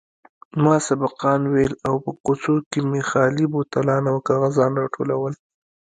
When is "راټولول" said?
4.81-5.33